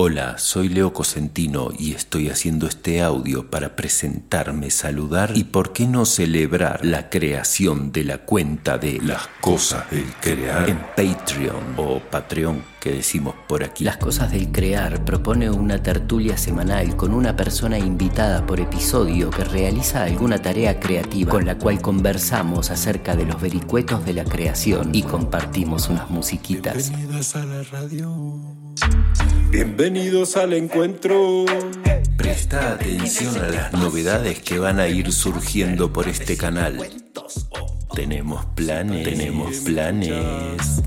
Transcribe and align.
Hola, 0.00 0.38
soy 0.38 0.68
Leo 0.68 0.92
Cosentino 0.92 1.70
y 1.76 1.92
estoy 1.92 2.28
haciendo 2.28 2.68
este 2.68 3.02
audio 3.02 3.50
para 3.50 3.74
presentarme, 3.74 4.70
saludar 4.70 5.32
y 5.34 5.42
por 5.42 5.72
qué 5.72 5.88
no 5.88 6.04
celebrar 6.04 6.84
la 6.84 7.10
creación 7.10 7.90
de 7.90 8.04
la 8.04 8.18
cuenta 8.18 8.78
de 8.78 9.00
Las 9.02 9.26
cosas 9.40 9.90
del 9.90 10.06
crear. 10.20 10.70
en 10.70 10.78
Patreon 10.78 11.74
o 11.78 11.98
Patreon 11.98 12.62
que 12.78 12.92
decimos 12.92 13.34
por 13.48 13.64
aquí. 13.64 13.82
Las 13.82 13.96
Cosas 13.96 14.30
del 14.30 14.52
Crear 14.52 15.04
propone 15.04 15.50
una 15.50 15.82
tertulia 15.82 16.36
semanal 16.36 16.94
con 16.94 17.12
una 17.12 17.34
persona 17.34 17.76
invitada 17.76 18.46
por 18.46 18.60
episodio 18.60 19.30
que 19.30 19.42
realiza 19.42 20.04
alguna 20.04 20.40
tarea 20.40 20.78
creativa 20.78 21.32
con 21.32 21.44
la 21.44 21.58
cual 21.58 21.82
conversamos 21.82 22.70
acerca 22.70 23.16
de 23.16 23.26
los 23.26 23.42
vericuetos 23.42 24.04
de 24.04 24.12
la 24.12 24.22
creación 24.22 24.94
y 24.94 25.02
compartimos 25.02 25.88
unas 25.88 26.08
musiquitas. 26.08 26.88
Bienvenidos 26.88 27.34
a 27.34 27.44
la 27.44 27.64
radio. 27.64 28.67
Bienvenidos 29.50 30.36
al 30.36 30.52
encuentro. 30.52 31.44
Presta 32.16 32.72
atención 32.72 33.36
a 33.38 33.48
las 33.48 33.72
novedades 33.72 34.40
que 34.40 34.58
van 34.58 34.80
a 34.80 34.88
ir 34.88 35.12
surgiendo 35.12 35.92
por 35.92 36.08
este 36.08 36.36
canal. 36.36 36.78
Tenemos 37.94 38.44
planes, 38.54 39.04
tenemos 39.04 39.56
planes. 39.56 40.82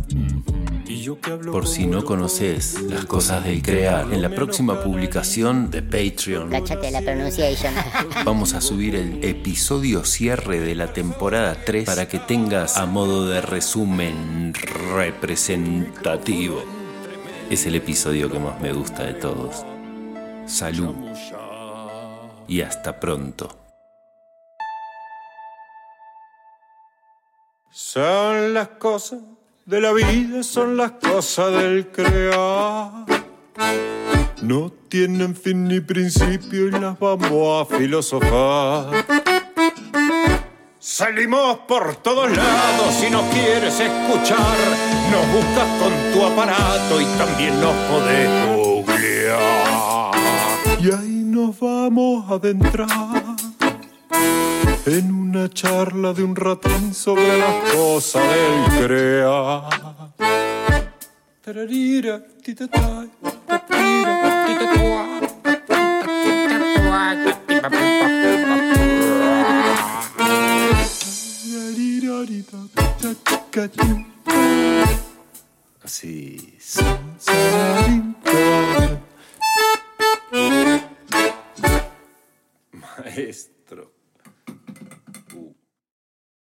Hablo 1.24 1.52
Por 1.52 1.68
si 1.68 1.88
no 1.88 2.06
conoces 2.06 2.80
las 2.84 3.06
cosas 3.06 3.44
del 3.44 3.62
crear, 3.62 4.14
en 4.14 4.22
la 4.22 4.30
próxima 4.30 4.84
publicación 4.84 5.72
de 5.72 5.82
Patreon 5.82 6.50
Cáchate 6.50 6.92
la 6.92 7.02
pronunciation. 7.02 7.74
vamos 8.26 8.54
a 8.54 8.62
subir 8.62 8.96
el 8.96 9.24
episodio 9.24 10.06
cierre 10.06 10.60
de 10.60 10.76
la 10.76 10.94
temporada 10.94 11.58
3 11.66 11.86
para 11.86 12.08
que 12.08 12.20
tengas 12.20 12.78
a 12.78 12.86
modo 12.86 13.28
de 13.28 13.42
resumen 13.42 14.54
representativo. 14.94 16.81
Es 17.52 17.66
el 17.66 17.76
episodio 17.76 18.32
que 18.32 18.40
más 18.40 18.62
me 18.62 18.72
gusta 18.72 19.04
de 19.04 19.14
todos. 19.14 19.66
Salud 20.46 20.96
y 22.48 22.62
hasta 22.62 22.98
pronto. 22.98 23.50
Son 27.70 28.54
las 28.54 28.70
cosas 28.70 29.20
de 29.66 29.82
la 29.82 29.92
vida, 29.92 30.44
son 30.44 30.78
las 30.78 30.92
cosas 30.92 31.52
del 31.52 31.90
crear. 31.92 33.06
No 34.42 34.72
tienen 34.88 35.36
fin 35.36 35.68
ni 35.68 35.82
principio 35.82 36.70
y 36.70 36.72
las 36.72 36.98
vamos 36.98 37.70
a 37.70 37.76
filosofar. 37.76 39.06
Salimos 40.84 41.60
por 41.68 41.98
todos 41.98 42.36
lados 42.36 42.96
si 43.00 43.08
nos 43.12 43.22
quieres 43.26 43.80
escuchar. 43.80 44.58
Nos 45.12 45.32
buscas 45.32 45.68
con 45.80 45.94
tu 46.12 46.26
aparato 46.26 47.00
y 47.00 47.06
también 47.20 47.62
nos 47.62 47.76
podés 47.88 48.58
googlear. 48.58 50.12
Y 50.80 50.92
ahí 50.92 51.22
nos 51.24 51.60
vamos 51.60 52.26
a 52.32 52.34
adentrar 52.34 52.88
en 54.88 55.12
una 55.14 55.48
charla 55.50 56.14
de 56.14 56.24
un 56.24 56.36
ratín 56.36 56.96
sobre 56.96 57.38
las 57.38 57.74
cosas 57.76 58.24
del 58.24 58.88
crear. 58.88 59.70
Así. 75.82 76.58
Maestro. 82.74 83.92